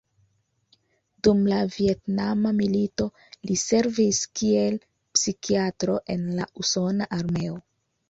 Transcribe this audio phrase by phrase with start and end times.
[1.27, 3.07] Dum la Vjetnama milito
[3.51, 7.65] li servis kiel psikiatro en la usona armeo.